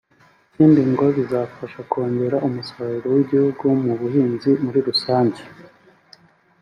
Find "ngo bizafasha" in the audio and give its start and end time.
0.91-1.79